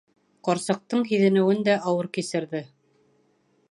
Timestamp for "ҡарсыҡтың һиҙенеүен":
0.47-1.63